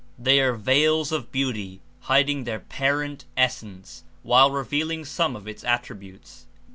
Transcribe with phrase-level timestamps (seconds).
[0.17, 6.47] They are veils of beauty, hiding their parent, essence, while revealing some of its attributes.